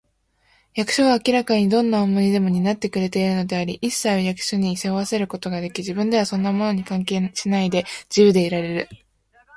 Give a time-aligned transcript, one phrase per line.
[0.73, 8.89] 役所は明らかにどんな重荷でも担ってくれているのであり、いっさいを役所に背負わせることができ、自分ではそんなものに関係しないで、自由でいられる